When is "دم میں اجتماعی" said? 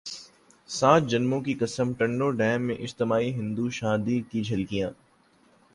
2.31-3.31